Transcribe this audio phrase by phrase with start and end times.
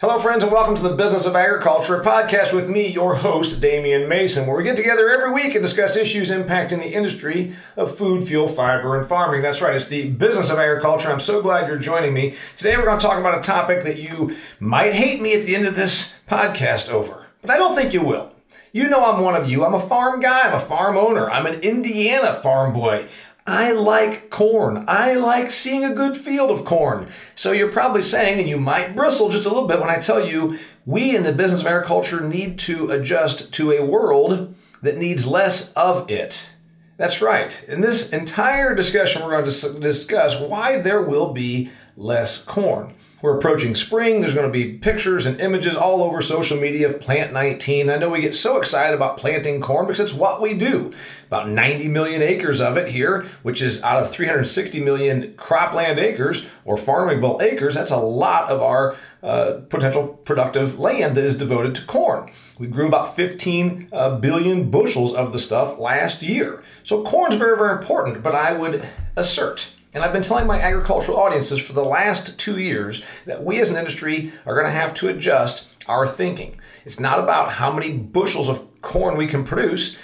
[0.00, 4.08] Hello, friends, and welcome to the Business of Agriculture, podcast with me, your host, Damian
[4.08, 8.26] Mason, where we get together every week and discuss issues impacting the industry of food,
[8.26, 9.42] fuel, fiber, and farming.
[9.42, 11.12] That's right, it's the Business of Agriculture.
[11.12, 12.34] I'm so glad you're joining me.
[12.56, 15.54] Today, we're going to talk about a topic that you might hate me at the
[15.54, 18.32] end of this podcast over, but I don't think you will.
[18.72, 19.64] You know I'm one of you.
[19.64, 20.48] I'm a farm guy.
[20.48, 21.30] I'm a farm owner.
[21.30, 23.06] I'm an Indiana farm boy.
[23.46, 24.86] I like corn.
[24.88, 27.08] I like seeing a good field of corn.
[27.34, 30.26] So you're probably saying, and you might bristle just a little bit when I tell
[30.26, 35.26] you, we in the business of agriculture need to adjust to a world that needs
[35.26, 36.48] less of it.
[36.96, 37.62] That's right.
[37.68, 42.94] In this entire discussion, we're going to discuss why there will be less corn.
[43.24, 44.20] We're approaching spring.
[44.20, 47.88] There's going to be pictures and images all over social media of Plant 19.
[47.88, 50.92] I know we get so excited about planting corn because it's what we do.
[51.28, 56.46] About 90 million acres of it here, which is out of 360 million cropland acres
[56.66, 57.74] or farmable acres.
[57.74, 62.30] That's a lot of our uh, potential productive land that is devoted to corn.
[62.58, 66.62] We grew about 15 uh, billion bushels of the stuff last year.
[66.82, 71.18] So corn's very, very important, but I would assert and I've been telling my agricultural
[71.18, 74.92] audiences for the last two years that we as an industry are going to have
[74.94, 76.60] to adjust our thinking.
[76.84, 79.96] It's not about how many bushels of corn we can produce.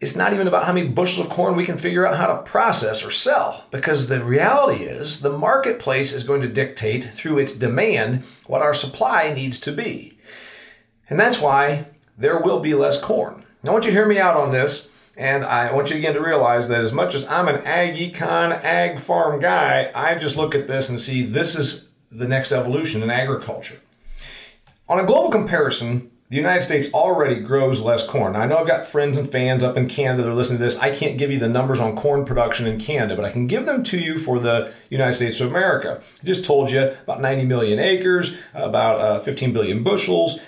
[0.00, 2.42] It's not even about how many bushels of corn we can figure out how to
[2.42, 3.66] process or sell.
[3.70, 8.74] Because the reality is, the marketplace is going to dictate through its demand what our
[8.74, 10.18] supply needs to be.
[11.08, 11.86] And that's why
[12.18, 13.44] there will be less corn.
[13.62, 14.88] Now, I want you to hear me out on this.
[15.16, 18.52] And I want you again to realize that as much as I'm an ag econ,
[18.64, 23.02] ag farm guy, I just look at this and see this is the next evolution
[23.02, 23.80] in agriculture.
[24.88, 28.32] On a global comparison, the United States already grows less corn.
[28.32, 30.64] Now, I know I've got friends and fans up in Canada that are listening to
[30.64, 30.78] this.
[30.78, 33.66] I can't give you the numbers on corn production in Canada, but I can give
[33.66, 36.00] them to you for the United States of America.
[36.22, 40.40] I just told you about 90 million acres, about uh, 15 billion bushels.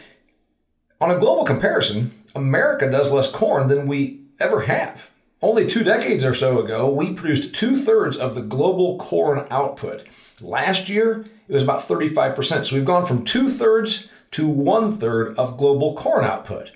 [1.03, 5.11] On a global comparison, America does less corn than we ever have.
[5.43, 10.05] Only two decades or so ago, we produced two thirds of the global corn output.
[10.41, 12.67] Last year, it was about 35%.
[12.67, 16.71] So we've gone from two thirds to one third of global corn output.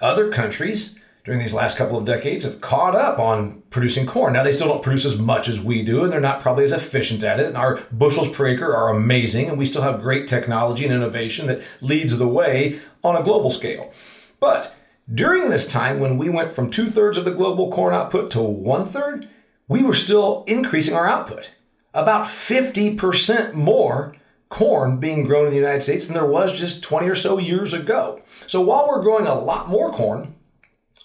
[0.00, 4.32] Other countries during these last couple of decades have caught up on producing corn.
[4.32, 6.72] Now, they still don't produce as much as we do, and they're not probably as
[6.72, 7.46] efficient at it.
[7.46, 11.46] And our bushels per acre are amazing, and we still have great technology and innovation
[11.46, 13.92] that leads the way on a global scale.
[14.40, 14.74] But
[15.12, 18.42] during this time, when we went from two thirds of the global corn output to
[18.42, 19.28] one third,
[19.68, 21.52] we were still increasing our output.
[21.94, 24.14] About 50% more
[24.48, 27.72] corn being grown in the United States than there was just 20 or so years
[27.72, 28.20] ago.
[28.46, 30.34] So while we're growing a lot more corn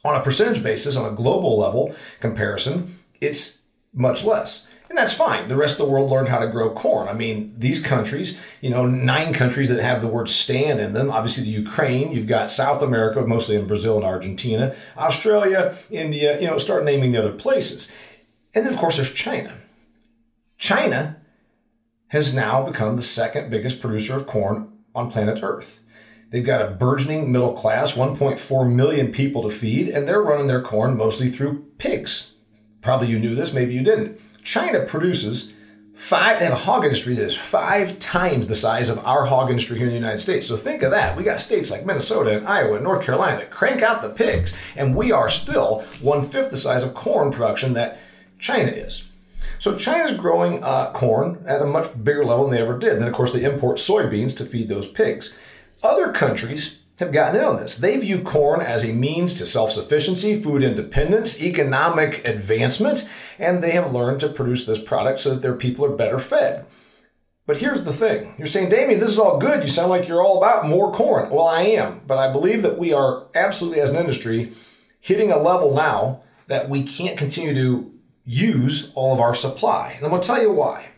[0.03, 3.61] on a percentage basis, on a global level comparison, it's
[3.93, 4.66] much less.
[4.89, 5.49] And that's fine.
[5.49, 7.09] The rest of the world learned how to grow corn.
[7.09, 11.11] I mean, these countries, you know, nine countries that have the word stand in them.
[11.11, 16.47] Obviously, the Ukraine, you've got South America, mostly in Brazil and Argentina, Australia, India, you
[16.47, 17.91] know, start naming the other places.
[18.53, 19.57] And then, of course, there's China.
[20.57, 21.17] China
[22.07, 25.81] has now become the second biggest producer of corn on planet Earth.
[26.29, 30.61] They've got a burgeoning middle class, 1.4 million people to feed, and they're running their
[30.61, 32.35] corn mostly through pigs.
[32.81, 34.19] Probably you knew this, maybe you didn't.
[34.47, 35.51] China produces
[35.93, 39.49] five, they have a hog industry that is five times the size of our hog
[39.49, 40.47] industry here in the United States.
[40.47, 41.17] So think of that.
[41.17, 44.55] We got states like Minnesota and Iowa and North Carolina that crank out the pigs,
[44.77, 47.99] and we are still one fifth the size of corn production that
[48.39, 49.09] China is.
[49.59, 52.93] So China's growing uh, corn at a much bigger level than they ever did.
[52.93, 55.33] And then, of course, they import soybeans to feed those pigs.
[55.83, 57.77] Other countries have gotten in on this.
[57.77, 63.09] They view corn as a means to self sufficiency, food independence, economic advancement,
[63.39, 66.65] and they have learned to produce this product so that their people are better fed.
[67.45, 69.63] But here's the thing you're saying, Damian, this is all good.
[69.63, 71.29] You sound like you're all about more corn.
[71.29, 74.53] Well, I am, but I believe that we are absolutely, as an industry,
[74.99, 77.93] hitting a level now that we can't continue to
[78.25, 79.93] use all of our supply.
[79.95, 80.89] And I'm going to tell you why.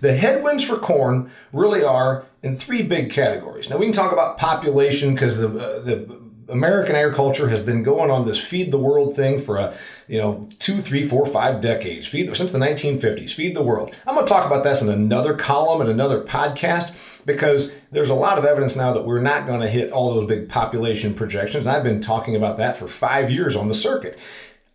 [0.00, 3.68] The headwinds for corn really are in three big categories.
[3.68, 8.10] Now we can talk about population because the uh, the American agriculture has been going
[8.10, 9.76] on this feed the world thing for a
[10.06, 12.06] you know two, three, four, five decades.
[12.06, 13.32] Feed since the 1950s.
[13.32, 13.94] Feed the world.
[14.06, 16.94] I'm going to talk about this in another column and another podcast
[17.26, 20.26] because there's a lot of evidence now that we're not going to hit all those
[20.26, 21.66] big population projections.
[21.66, 24.18] And I've been talking about that for five years on the circuit.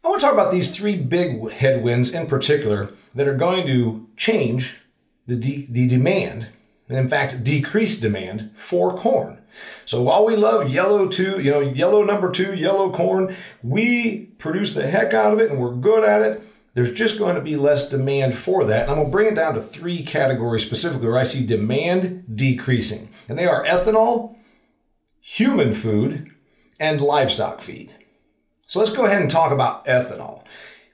[0.04, 4.08] I want to talk about these three big headwinds in particular that are going to
[4.18, 4.80] change
[5.28, 6.48] the, de- the demand,
[6.90, 9.40] and in fact, decreased demand for corn.
[9.86, 14.74] So while we love yellow two, you know, yellow number two, yellow corn, we produce
[14.74, 16.44] the heck out of it and we're good at it.
[16.74, 18.84] There's just going to be less demand for that.
[18.84, 22.36] And I'm going to bring it down to three categories specifically where I see demand
[22.36, 23.10] decreasing.
[23.30, 24.38] and they are ethanol,
[25.22, 26.32] human food,
[26.80, 27.94] and livestock feed.
[28.66, 30.44] So let's go ahead and talk about ethanol.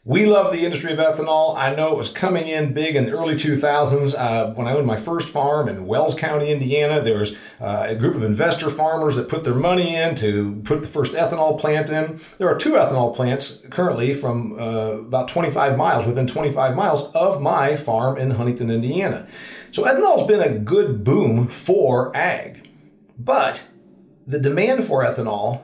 [0.05, 1.57] We love the industry of ethanol.
[1.57, 4.17] I know it was coming in big in the early 2000s.
[4.17, 7.95] Uh, when I owned my first farm in Wells County, Indiana, there was uh, a
[7.95, 11.89] group of investor farmers that put their money in to put the first ethanol plant
[11.89, 12.21] in.
[12.37, 17.41] There are two ethanol plants currently from uh, about 25 miles, within 25 miles of
[17.41, 19.27] my farm in Huntington, Indiana.
[19.73, 22.69] So ethanol's been a good boom for ag.
[23.17, 23.63] But
[24.25, 25.63] the demand for ethanol,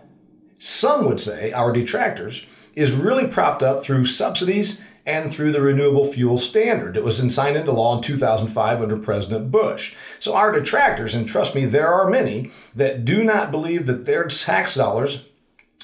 [0.59, 6.05] some would say, our detractors, is really propped up through subsidies and through the renewable
[6.05, 6.97] fuel standard.
[6.97, 9.95] It was signed into law in 2005 under President Bush.
[10.19, 14.25] So our detractors, and trust me, there are many that do not believe that their
[14.25, 15.27] tax dollars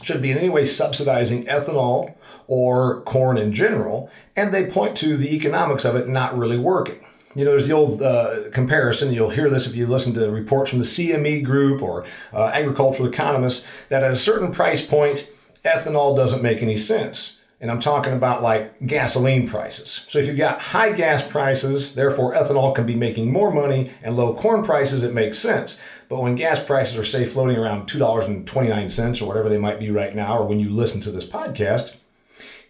[0.01, 2.15] should be in any way subsidizing ethanol
[2.47, 6.99] or corn in general, and they point to the economics of it not really working.
[7.35, 9.13] You know, there's the old uh, comparison.
[9.13, 13.07] You'll hear this if you listen to reports from the CME Group or uh, agricultural
[13.07, 15.29] economists that at a certain price point,
[15.63, 17.41] ethanol doesn't make any sense.
[17.59, 20.05] And I'm talking about like gasoline prices.
[20.09, 24.17] So if you've got high gas prices, therefore ethanol can be making more money and
[24.17, 25.79] low corn prices, it makes sense.
[26.09, 30.15] But when gas prices are, say, floating around $2.29 or whatever they might be right
[30.15, 31.95] now, or when you listen to this podcast,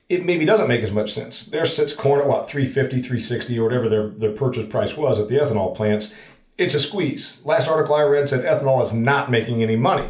[0.09, 1.45] it maybe doesn't make as much sense.
[1.45, 5.29] There sits corn at what, 350, 360, or whatever their, their purchase price was at
[5.29, 6.13] the ethanol plants.
[6.57, 7.41] It's a squeeze.
[7.45, 10.09] Last article I read said ethanol is not making any money.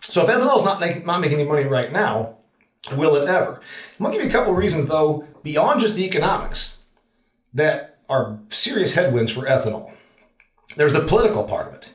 [0.00, 2.36] So if ethanol is not, make, not making any money right now,
[2.92, 3.60] will it ever?
[3.98, 6.78] I'm to give you a couple of reasons, though, beyond just the economics,
[7.54, 9.92] that are serious headwinds for ethanol.
[10.76, 11.94] There's the political part of it.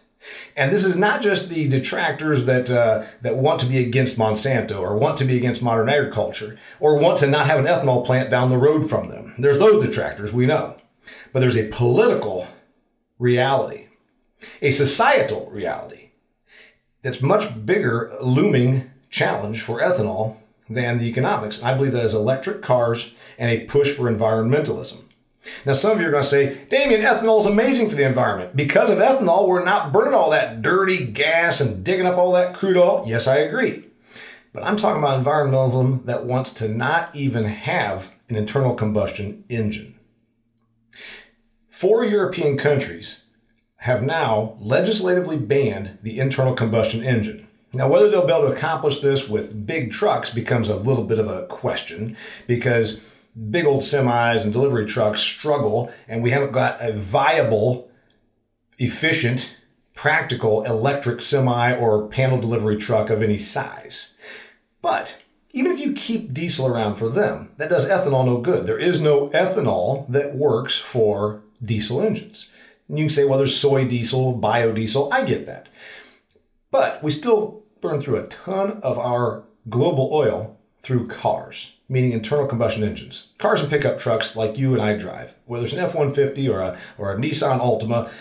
[0.55, 4.79] And this is not just the detractors that uh, that want to be against Monsanto
[4.79, 8.31] or want to be against modern agriculture or want to not have an ethanol plant
[8.31, 9.35] down the road from them.
[9.37, 10.77] There's those detractors, we know.
[11.31, 12.47] But there's a political
[13.19, 13.87] reality,
[14.61, 15.94] a societal reality
[17.05, 20.37] it's much bigger looming challenge for ethanol
[20.67, 21.61] than the economics.
[21.61, 25.03] I believe that is electric cars and a push for environmentalism.
[25.63, 28.55] Now, some of you are going to say, Damian, ethanol is amazing for the environment.
[28.55, 32.55] Because of ethanol, we're not burning all that dirty gas and digging up all that
[32.55, 33.03] crude oil.
[33.05, 33.85] Yes, I agree.
[34.51, 39.99] But I'm talking about environmentalism that wants to not even have an internal combustion engine.
[41.69, 43.24] Four European countries
[43.85, 47.47] have now legislatively banned the internal combustion engine.
[47.71, 51.19] Now, whether they'll be able to accomplish this with big trucks becomes a little bit
[51.19, 52.17] of a question
[52.47, 53.03] because
[53.51, 57.91] big old semis and delivery trucks struggle, and we haven't got a viable,
[58.79, 59.55] efficient,
[59.93, 64.17] practical electric semi or panel delivery truck of any size.
[64.81, 65.17] But
[65.51, 68.65] even if you keep diesel around for them, that does ethanol no good.
[68.65, 72.49] There is no ethanol that works for diesel engines.
[72.87, 75.11] And you can say, well, there's soy diesel, biodiesel.
[75.11, 75.69] I get that.
[76.71, 82.45] But we still burn through a ton of our global oil through cars, meaning internal
[82.45, 83.33] combustion engines.
[83.39, 86.61] Cars and pickup trucks like you and I drive, whether it's an F 150 or
[86.61, 88.11] a, or a Nissan Altima,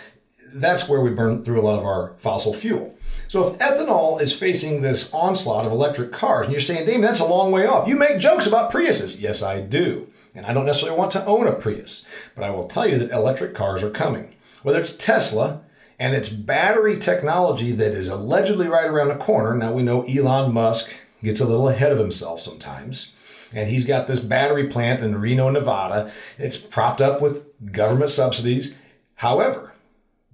[0.54, 2.96] that's where we burn through a lot of our fossil fuel.
[3.28, 7.20] So if ethanol is facing this onslaught of electric cars, and you're saying, Damian, that's
[7.20, 7.88] a long way off.
[7.88, 9.20] You make jokes about Priuses.
[9.20, 10.08] Yes, I do.
[10.34, 13.10] And I don't necessarily want to own a Prius, but I will tell you that
[13.10, 14.34] electric cars are coming
[14.64, 15.60] whether it's Tesla
[16.00, 19.56] and its battery technology that is allegedly right around the corner.
[19.56, 20.92] Now we know Elon Musk
[21.22, 23.14] gets a little ahead of himself sometimes.
[23.52, 26.10] And he's got this battery plant in Reno, Nevada.
[26.38, 28.74] It's propped up with government subsidies.
[29.16, 29.74] However,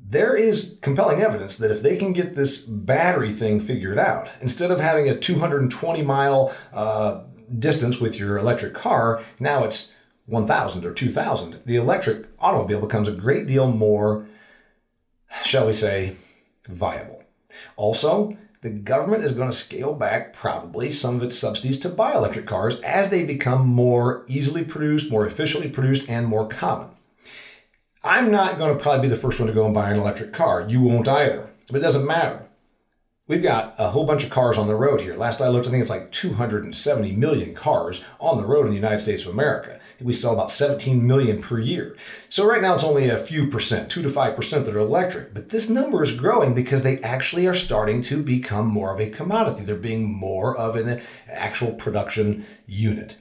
[0.03, 4.71] there is compelling evidence that if they can get this battery thing figured out, instead
[4.71, 7.23] of having a 220 mile uh,
[7.59, 9.93] distance with your electric car, now it's
[10.31, 14.27] 1000 or 2000, the electric automobile becomes a great deal more,
[15.45, 16.17] shall we say,
[16.69, 17.23] viable.
[17.77, 22.13] Also, the government is going to scale back probably some of its subsidies to buy
[22.13, 26.89] electric cars as they become more easily produced, more efficiently produced, and more common.
[28.05, 30.33] I'm not going to probably be the first one to go and buy an electric
[30.33, 30.67] car.
[30.69, 31.51] You won't either.
[31.69, 32.47] But it doesn't matter.
[33.31, 35.15] We've got a whole bunch of cars on the road here.
[35.15, 38.77] Last I looked, I think it's like 270 million cars on the road in the
[38.77, 41.97] United States of America we sell about 17 million per year.
[42.29, 45.35] So right now it's only a few percent, 2 to 5% that are electric.
[45.35, 49.11] But this number is growing because they actually are starting to become more of a
[49.11, 49.65] commodity.
[49.65, 53.17] They're being more of an actual production unit.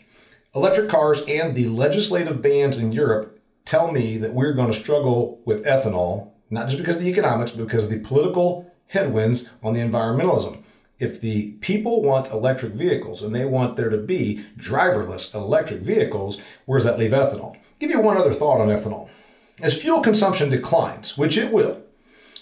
[0.55, 5.41] Electric cars and the legislative bans in Europe tell me that we're going to struggle
[5.45, 9.74] with ethanol, not just because of the economics, but because of the political headwinds on
[9.74, 10.63] the environmentalism
[11.00, 16.41] if the people want electric vehicles and they want there to be driverless electric vehicles,
[16.65, 17.55] where does that leave ethanol?
[17.79, 19.08] give you one other thought on ethanol.
[19.62, 21.81] As fuel consumption declines, which it will,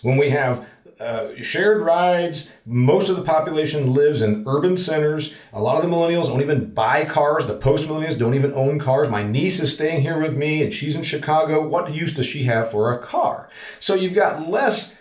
[0.02, 0.66] when we have
[1.00, 2.52] uh, shared rides.
[2.66, 5.36] Most of the population lives in urban centers.
[5.54, 7.46] A lot of the millennials don't even buy cars.
[7.46, 9.08] The post millennials don't even own cars.
[9.08, 11.68] My niece is staying here with me and she's in Chicago.
[11.68, 13.48] What use does she have for a car?
[13.80, 14.97] So you've got less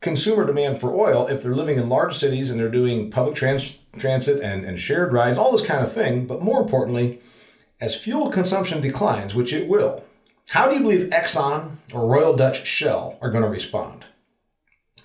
[0.00, 3.78] consumer demand for oil if they're living in large cities and they're doing public trans-
[3.98, 6.26] transit and, and shared rides, all this kind of thing.
[6.26, 7.20] But more importantly,
[7.80, 10.04] as fuel consumption declines, which it will,
[10.50, 14.04] how do you believe Exxon or Royal Dutch Shell are going to respond?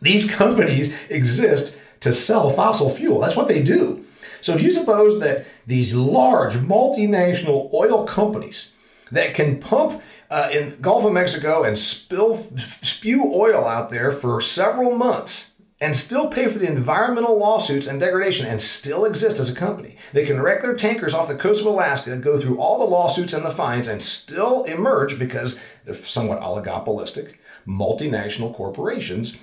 [0.01, 3.19] These companies exist to sell fossil fuel.
[3.19, 4.05] That's what they do.
[4.41, 8.73] So do you suppose that these large multinational oil companies
[9.11, 14.41] that can pump uh, in Gulf of Mexico and spill spew oil out there for
[14.41, 19.49] several months and still pay for the environmental lawsuits and degradation and still exist as
[19.49, 19.97] a company.
[20.13, 23.33] They can wreck their tankers off the coast of Alaska, go through all the lawsuits
[23.33, 27.35] and the fines, and still emerge because they're somewhat oligopolistic,
[27.67, 29.37] multinational corporations.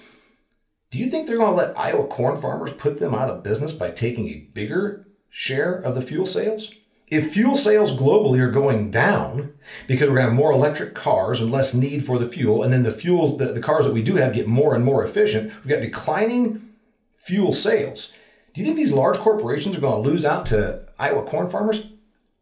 [0.90, 3.72] Do you think they're going to let Iowa corn farmers put them out of business
[3.72, 6.74] by taking a bigger share of the fuel sales?
[7.12, 9.52] If fuel sales globally are going down
[9.86, 12.72] because we're going to have more electric cars and less need for the fuel, and
[12.72, 15.52] then the fuel, the, the cars that we do have get more and more efficient,
[15.58, 16.70] we've got declining
[17.18, 18.14] fuel sales.
[18.54, 21.88] Do you think these large corporations are going to lose out to Iowa corn farmers?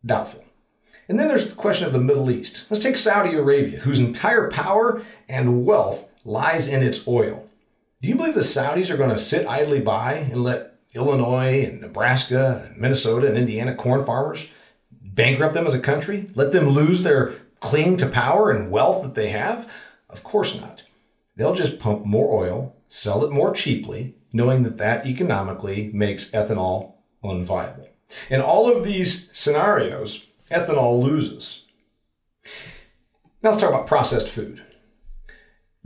[0.07, 0.45] Doubtful.
[1.09, 2.71] And then there's the question of the Middle East.
[2.71, 7.45] Let's take Saudi Arabia, whose entire power and wealth lies in its oil.
[8.01, 11.81] Do you believe the Saudis are going to sit idly by and let Illinois and
[11.81, 14.49] Nebraska and Minnesota and Indiana corn farmers
[15.15, 16.31] bankrupt them as a country?
[16.35, 19.71] Let them lose their cling to power and wealth that they have?
[20.09, 20.85] Of course not.
[21.37, 26.95] They'll just pump more oil, sell it more cheaply, knowing that that economically makes ethanol
[27.23, 27.89] unviable.
[28.29, 31.67] In all of these scenarios, ethanol loses.
[33.43, 34.63] Now let's talk about processed food.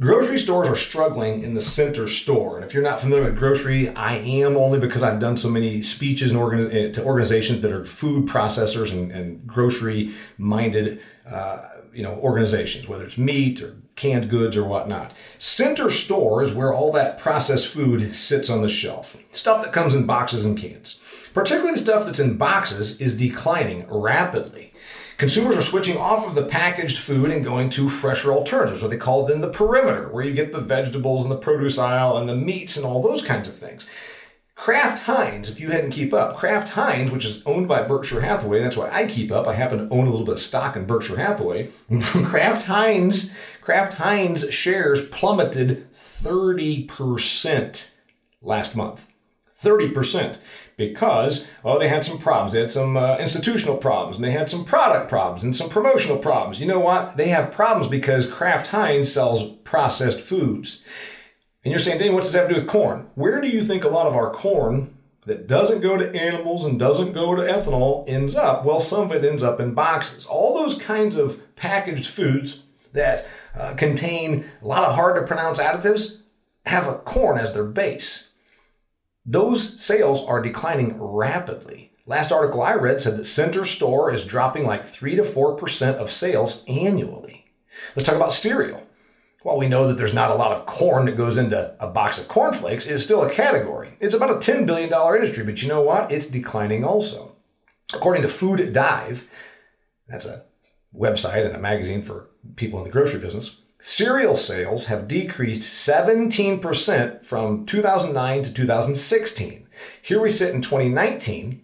[0.00, 2.56] Grocery stores are struggling in the center store.
[2.56, 5.82] And if you're not familiar with grocery, I am only because I've done so many
[5.82, 12.14] speeches organi- to organizations that are food processors and, and grocery minded, uh, you know,
[12.14, 15.12] organizations, whether it's meat or canned goods or whatnot.
[15.38, 19.16] Center store is where all that processed food sits on the shelf.
[19.30, 20.98] Stuff that comes in boxes and cans.
[21.32, 24.72] Particularly the stuff that's in boxes is declining rapidly.
[25.16, 28.96] Consumers are switching off of the packaged food and going to fresher alternatives, what they
[28.96, 32.34] call then the perimeter, where you get the vegetables and the produce aisle and the
[32.34, 33.88] meats and all those kinds of things.
[34.56, 38.62] Kraft Heinz, if you hadn't keep up, Kraft Heinz, which is owned by Berkshire Hathaway,
[38.62, 39.46] that's why I keep up.
[39.46, 41.70] I happen to own a little bit of stock in Berkshire Hathaway.
[42.00, 47.90] Kraft Heinz, Kraft Heinz shares plummeted 30%
[48.42, 49.06] last month.
[49.62, 50.38] 30%
[50.76, 52.52] because, oh, they had some problems.
[52.52, 56.18] They had some uh, institutional problems, and they had some product problems and some promotional
[56.18, 56.60] problems.
[56.60, 57.16] You know what?
[57.16, 60.84] They have problems because Kraft Heinz sells processed foods.
[61.64, 63.08] And you're saying, Dane, what does that have to do with corn?
[63.14, 66.78] Where do you think a lot of our corn that doesn't go to animals and
[66.78, 68.64] doesn't go to ethanol ends up?
[68.64, 70.26] Well, some of it ends up in boxes.
[70.26, 75.58] All those kinds of packaged foods that uh, contain a lot of hard to pronounce
[75.58, 76.18] additives
[76.66, 78.32] have a corn as their base.
[79.26, 81.92] Those sales are declining rapidly.
[82.06, 86.10] Last article I read said that center store is dropping like 3 to 4% of
[86.10, 87.46] sales annually.
[87.96, 88.82] Let's talk about cereal.
[89.42, 92.18] While we know that there's not a lot of corn that goes into a box
[92.18, 93.96] of cornflakes, it is still a category.
[94.00, 96.12] It's about a $10 billion industry, but you know what?
[96.12, 97.36] It's declining also.
[97.92, 99.28] According to Food Dive,
[100.08, 100.44] that's a
[100.94, 107.22] website and a magazine for people in the grocery business, Cereal sales have decreased 17%
[107.22, 109.66] from 2009 to 2016.
[110.00, 111.60] Here we sit in 2019,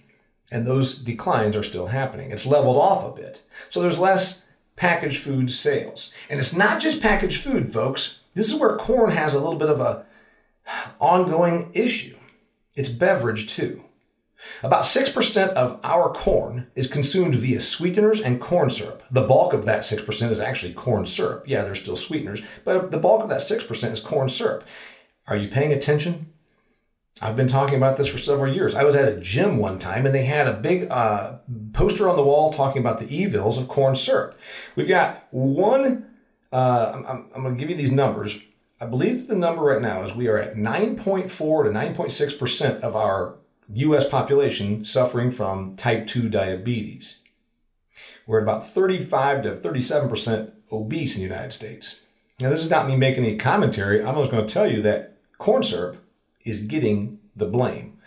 [0.50, 2.30] and those declines are still happening.
[2.30, 3.40] It's leveled off a bit.
[3.70, 4.46] So there's less
[4.76, 6.12] packaged food sales.
[6.28, 8.20] And it's not just packaged food, folks.
[8.34, 10.04] This is where corn has a little bit of a
[11.00, 12.18] ongoing issue.
[12.76, 13.82] It's beverage too.
[14.62, 19.02] About 6% of our corn is consumed via sweeteners and corn syrup.
[19.10, 21.44] The bulk of that 6% is actually corn syrup.
[21.46, 24.64] Yeah, there's still sweeteners, but the bulk of that 6% is corn syrup.
[25.26, 26.32] Are you paying attention?
[27.22, 28.74] I've been talking about this for several years.
[28.74, 31.38] I was at a gym one time and they had a big uh,
[31.72, 34.38] poster on the wall talking about the evils of corn syrup.
[34.74, 36.06] We've got one,
[36.50, 38.40] uh, I'm, I'm going to give you these numbers.
[38.80, 43.36] I believe the number right now is we are at 9.4 to 9.6% of our
[43.74, 47.18] US population suffering from type 2 diabetes.
[48.26, 52.00] We're at about 35 to 37% obese in the United States.
[52.40, 54.02] Now, this is not me making any commentary.
[54.02, 55.98] I'm just going to tell you that corn syrup
[56.44, 57.98] is getting the blame.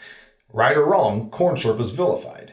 [0.51, 2.52] Right or wrong, corn syrup is vilified.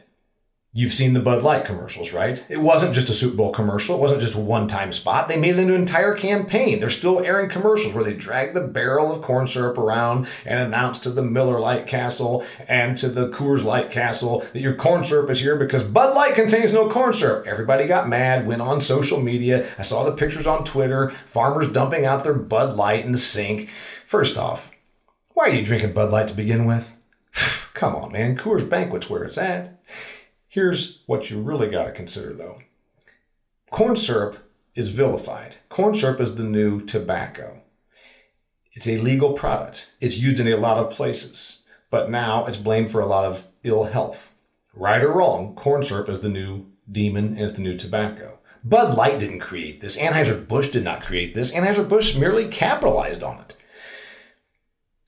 [0.73, 2.45] You've seen the Bud Light commercials, right?
[2.49, 3.97] It wasn't just a Super Bowl commercial.
[3.97, 5.27] It wasn't just a one time spot.
[5.27, 6.79] They made it into an entire campaign.
[6.79, 11.00] They're still airing commercials where they drag the barrel of corn syrup around and announce
[11.00, 15.29] to the Miller Lite Castle and to the Coors Light Castle that your corn syrup
[15.31, 17.49] is here because Bud Light contains no corn syrup.
[17.49, 19.69] Everybody got mad, went on social media.
[19.77, 23.71] I saw the pictures on Twitter, farmers dumping out their Bud Light in the sink.
[24.07, 24.71] First off,
[25.35, 26.95] why are you drinking Bud Light to begin with?
[27.75, 28.37] Come on, man.
[28.37, 29.83] Coors Banquet's where it's at.
[30.50, 32.61] Here's what you really got to consider though
[33.71, 34.37] corn syrup
[34.75, 35.54] is vilified.
[35.69, 37.61] Corn syrup is the new tobacco.
[38.73, 42.90] It's a legal product, it's used in a lot of places, but now it's blamed
[42.90, 44.35] for a lot of ill health.
[44.75, 48.38] Right or wrong, corn syrup is the new demon and it's the new tobacco.
[48.64, 49.97] Bud Light didn't create this.
[49.97, 51.52] Anheuser-Busch did not create this.
[51.52, 53.57] Anheuser-Busch merely capitalized on it.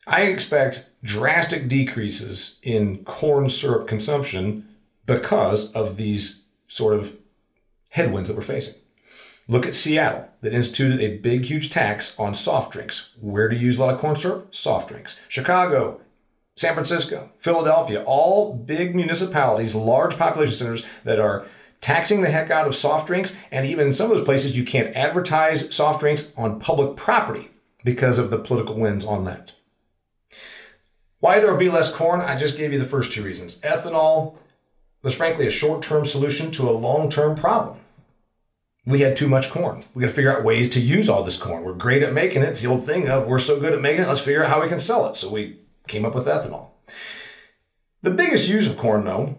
[0.06, 4.68] I expect drastic decreases in corn syrup consumption
[5.06, 7.16] because of these sort of
[7.90, 8.74] headwinds that we're facing.
[9.48, 13.16] Look at Seattle that instituted a big, huge tax on soft drinks.
[13.20, 14.54] Where do you use a lot of corn syrup?
[14.54, 15.18] Soft drinks.
[15.28, 16.00] Chicago,
[16.54, 21.46] San Francisco, Philadelphia, all big municipalities, large population centers that are
[21.80, 23.34] taxing the heck out of soft drinks.
[23.50, 27.50] And even in some of those places, you can't advertise soft drinks on public property
[27.84, 29.50] because of the political winds on that.
[31.18, 32.20] Why there will be less corn?
[32.20, 33.60] I just gave you the first two reasons.
[33.60, 34.36] Ethanol
[35.02, 37.78] was frankly a short term solution to a long term problem.
[38.84, 39.84] We had too much corn.
[39.94, 41.62] We got to figure out ways to use all this corn.
[41.62, 42.48] We're great at making it.
[42.48, 44.60] It's the old thing of we're so good at making it, let's figure out how
[44.60, 45.14] we can sell it.
[45.16, 46.70] So we came up with ethanol.
[48.02, 49.38] The biggest use of corn, though,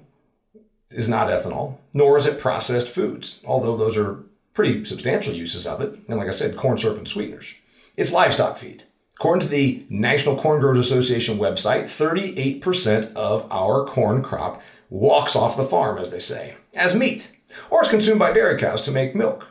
[0.89, 5.81] is not ethanol, nor is it processed foods, although those are pretty substantial uses of
[5.81, 5.99] it.
[6.07, 7.55] And like I said, corn syrup and sweeteners.
[7.97, 8.83] It's livestock feed.
[9.15, 14.61] According to the National Corn Growers Association website, 38% of our corn crop
[14.93, 17.31] walks off the farm, as they say, as meat,
[17.71, 19.47] or is consumed by dairy cows to make milk.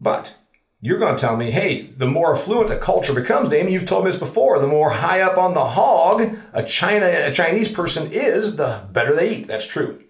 [0.00, 0.36] But
[0.80, 4.04] you're going to tell me, hey, the more affluent a culture becomes, Damian, you've told
[4.04, 8.10] me this before, the more high up on the hog a China a Chinese person
[8.10, 9.46] is, the better they eat.
[9.46, 10.02] That's true.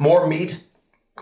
[0.00, 0.64] More meat,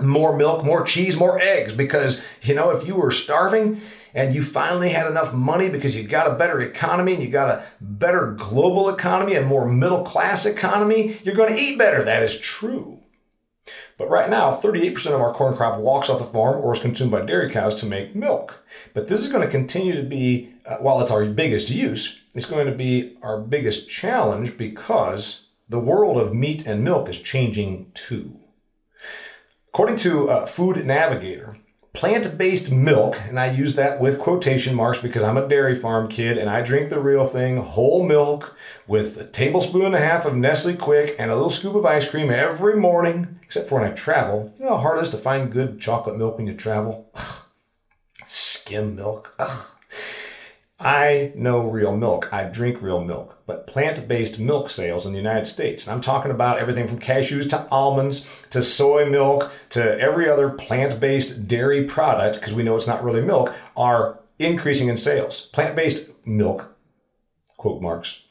[0.01, 1.75] more milk, more cheese, more eggs.
[1.75, 3.83] Because, you know, if you were starving,
[4.15, 7.49] and you finally had enough money because you got a better economy and you got
[7.49, 12.05] a better global economy, a more middle class economy, you're going to eat better.
[12.05, 12.99] That is true.
[13.97, 17.13] But right now, 38% of our corn crop walks off the farm or is consumed
[17.13, 18.65] by dairy cows to make milk.
[18.95, 22.47] But this is going to continue to be, uh, while it's our biggest use, it's
[22.47, 27.93] going to be our biggest challenge because the world of meat and milk is changing
[27.95, 28.37] too.
[29.69, 31.57] According to uh, Food Navigator,
[31.93, 36.09] plant based milk, and I use that with quotation marks because I'm a dairy farm
[36.09, 40.25] kid and I drink the real thing, whole milk with a tablespoon and a half
[40.25, 43.91] of Nestle Quik and a little scoop of ice cream every morning, except for when
[43.91, 44.55] I travel.
[44.59, 47.11] You know how hard it is to find good chocolate milk when you travel?
[47.15, 47.43] Ugh.
[48.25, 49.35] Skim milk.
[49.39, 49.72] Ugh.
[50.83, 52.33] I know real milk.
[52.33, 53.39] I drink real milk.
[53.47, 56.99] But plant based milk sales in the United States, and I'm talking about everything from
[56.99, 62.65] cashews to almonds to soy milk to every other plant based dairy product, because we
[62.65, 65.47] know it's not really milk, are increasing in sales.
[65.47, 66.75] Plant based milk,
[67.57, 68.23] quote marks,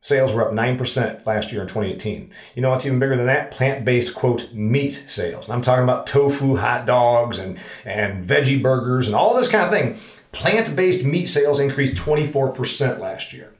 [0.00, 2.30] sales were up 9% last year in 2018.
[2.54, 3.50] You know what's even bigger than that?
[3.50, 5.44] Plant based, quote, meat sales.
[5.44, 9.64] And I'm talking about tofu hot dogs and, and veggie burgers and all this kind
[9.64, 9.98] of thing
[10.32, 13.54] Plant based meat sales increased 24% last year.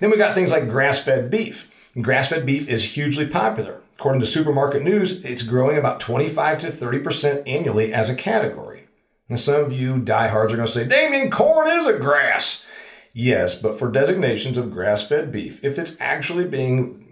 [0.00, 1.72] Then we got things like grass fed beef.
[2.00, 3.80] Grass fed beef is hugely popular.
[3.98, 8.86] According to Supermarket News, it's growing about 25 to 30% annually as a category.
[9.28, 12.64] And some of you diehards are going to say, Damian, corn is a grass.
[13.12, 17.07] Yes, but for designations of grass fed beef, if it's actually being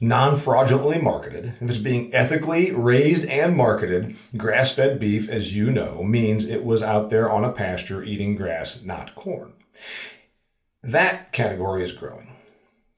[0.00, 5.70] non fraudulently marketed, if it's being ethically raised and marketed, grass fed beef, as you
[5.70, 9.52] know, means it was out there on a pasture eating grass, not corn.
[10.82, 12.28] That category is growing.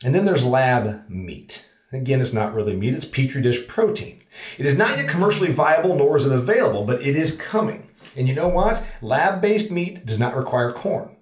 [0.03, 1.66] And then there's lab meat.
[1.92, 4.22] Again, it's not really meat, it's petri dish protein.
[4.59, 7.88] It is not yet commercially viable, nor is it available, but it is coming.
[8.16, 8.83] And you know what?
[9.01, 11.16] Lab based meat does not require corn.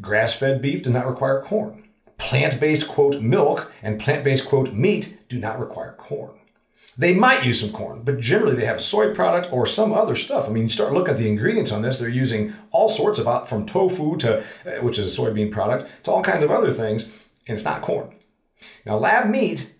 [0.00, 1.83] Grass fed beef does not require corn
[2.18, 6.38] plant based quote milk and plant based quote meat do not require corn.
[6.96, 10.48] They might use some corn, but generally they have soy product or some other stuff.
[10.48, 13.48] I mean, you start looking at the ingredients on this, they're using all sorts of,
[13.48, 17.04] from tofu to, uh, which is a soybean product, to all kinds of other things,
[17.48, 18.14] and it's not corn.
[18.86, 19.73] Now, lab meat,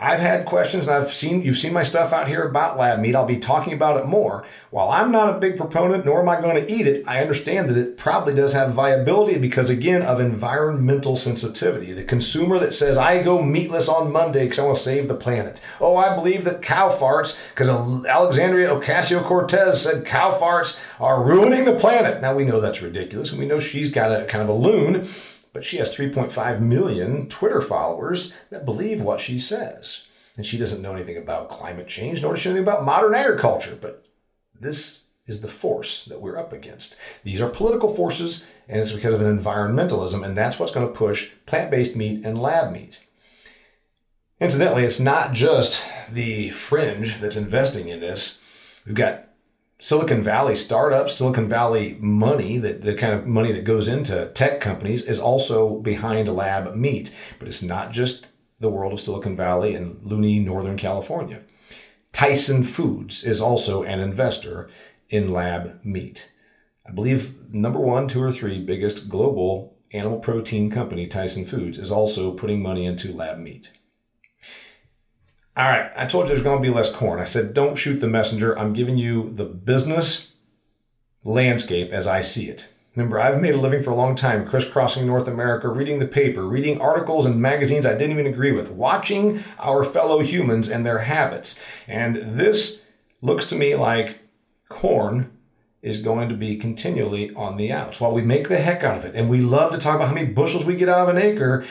[0.00, 3.16] I've had questions and I've seen, you've seen my stuff out here about lab meat.
[3.16, 4.46] I'll be talking about it more.
[4.70, 7.68] While I'm not a big proponent, nor am I going to eat it, I understand
[7.68, 11.92] that it probably does have viability because, again, of environmental sensitivity.
[11.92, 15.16] The consumer that says, I go meatless on Monday because I want to save the
[15.16, 15.60] planet.
[15.80, 17.68] Oh, I believe that cow farts, because
[18.06, 22.22] Alexandria Ocasio Cortez said cow farts are ruining the planet.
[22.22, 25.08] Now we know that's ridiculous, and we know she's got a kind of a loon
[25.58, 30.06] but she has 3.5 million Twitter followers that believe what she says.
[30.36, 33.12] And she doesn't know anything about climate change, nor does she know anything about modern
[33.12, 33.76] agriculture.
[33.80, 34.06] But
[34.54, 36.96] this is the force that we're up against.
[37.24, 40.94] These are political forces, and it's because of an environmentalism, and that's what's going to
[40.94, 43.00] push plant based meat and lab meat.
[44.40, 48.40] Incidentally, it's not just the fringe that's investing in this.
[48.86, 49.24] We've got
[49.80, 54.60] Silicon Valley startups, Silicon Valley money, that the kind of money that goes into tech
[54.60, 57.12] companies is also behind lab meat.
[57.38, 58.26] But it's not just
[58.58, 61.42] the world of Silicon Valley and loony Northern California.
[62.12, 64.68] Tyson Foods is also an investor
[65.10, 66.32] in lab meat.
[66.84, 71.92] I believe number one, two, or three biggest global animal protein company, Tyson Foods, is
[71.92, 73.68] also putting money into lab meat.
[75.58, 77.18] All right, I told you there's going to be less corn.
[77.18, 78.56] I said, don't shoot the messenger.
[78.56, 80.34] I'm giving you the business
[81.24, 82.68] landscape as I see it.
[82.94, 86.46] Remember, I've made a living for a long time crisscrossing North America, reading the paper,
[86.46, 91.00] reading articles and magazines I didn't even agree with, watching our fellow humans and their
[91.00, 91.58] habits.
[91.88, 92.84] And this
[93.20, 94.20] looks to me like
[94.68, 95.36] corn
[95.82, 98.00] is going to be continually on the outs.
[98.00, 100.14] While we make the heck out of it and we love to talk about how
[100.14, 101.66] many bushels we get out of an acre,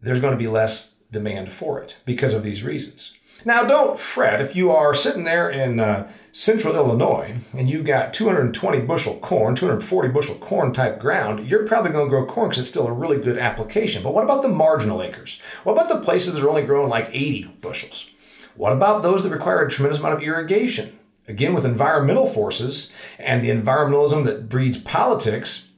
[0.00, 3.14] there's going to be less demand for it because of these reasons.
[3.44, 8.14] Now, don't fret if you are sitting there in uh, central Illinois and you've got
[8.14, 12.60] 220 bushel corn, 240 bushel corn type ground, you're probably going to grow corn because
[12.60, 14.02] it's still a really good application.
[14.02, 15.40] But what about the marginal acres?
[15.64, 18.10] What about the places that are only growing like 80 bushels?
[18.54, 20.98] What about those that require a tremendous amount of irrigation?
[21.26, 25.70] Again, with environmental forces and the environmentalism that breeds politics,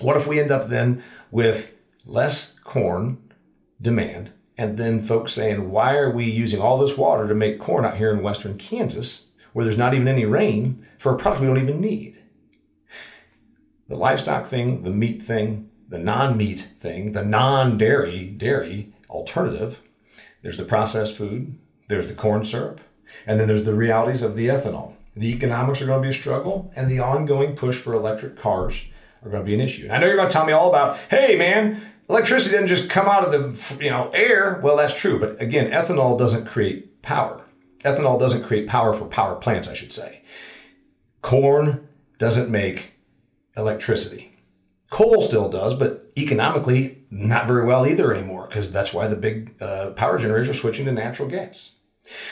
[0.00, 1.72] what if we end up then with
[2.04, 3.18] less corn
[3.80, 7.84] demand and then folks saying, why are we using all this water to make corn
[7.84, 11.46] out here in western Kansas where there's not even any rain for a product we
[11.46, 12.16] don't even need?
[13.88, 19.80] The livestock thing, the meat thing, the non meat thing, the non dairy dairy alternative,
[20.42, 22.80] there's the processed food, there's the corn syrup,
[23.26, 24.94] and then there's the realities of the ethanol.
[25.14, 28.86] The economics are going to be a struggle, and the ongoing push for electric cars
[29.22, 29.84] are going to be an issue.
[29.84, 32.90] And I know you're going to tell me all about, hey man, electricity doesn't just
[32.90, 34.60] come out of the you know air.
[34.62, 37.42] Well, that's true, but again, ethanol doesn't create power.
[37.80, 40.22] Ethanol doesn't create power for power plants, I should say.
[41.22, 41.88] Corn
[42.18, 42.94] doesn't make
[43.56, 44.32] electricity.
[44.90, 49.54] Coal still does, but economically not very well either anymore because that's why the big
[49.60, 51.70] uh, power generators are switching to natural gas.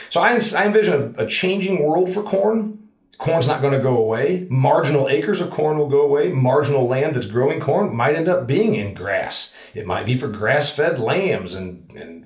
[0.09, 2.84] So I, I envision a, a changing world for corn
[3.17, 4.47] corn's not going to go away.
[4.49, 6.29] Marginal acres of corn will go away.
[6.29, 9.53] Marginal land that's growing corn might end up being in grass.
[9.73, 12.25] It might be for grass fed lambs and, and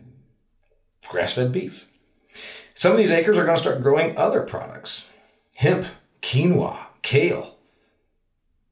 [1.07, 1.87] grass fed beef.
[2.73, 5.07] Some of these acres are going to start growing other products
[5.55, 5.85] hemp,
[6.21, 7.57] quinoa, kale.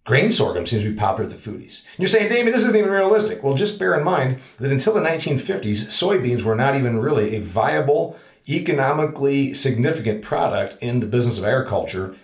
[0.06, 1.84] Grain sorghum seems to be popular with the foodies.
[1.84, 3.43] And you're saying, David, this isn't even realistic.
[3.43, 7.41] Well, just bear in mind that until the 1950s, soybeans were not even really a
[7.41, 8.17] viable
[8.49, 12.15] economically significant product in the business of agriculture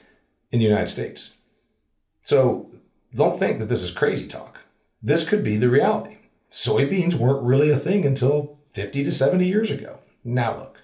[0.52, 1.34] in the United States.
[2.24, 2.70] So
[3.14, 4.60] don't think that this is crazy talk.
[5.02, 6.18] This could be the reality.
[6.52, 10.00] Soybeans weren't really a thing until 50 to 70 years ago.
[10.24, 10.78] Now look,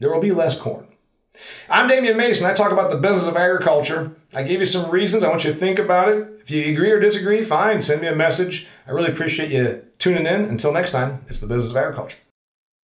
[0.00, 0.86] there will be less corn.
[1.68, 2.46] I'm Damian Mason.
[2.46, 4.16] I talk about the business of agriculture.
[4.34, 5.22] I gave you some reasons.
[5.22, 6.28] I want you to think about it.
[6.40, 8.68] If you agree or disagree, fine, send me a message.
[8.86, 10.44] I really appreciate you tuning in.
[10.44, 12.18] Until next time, it's the business of agriculture.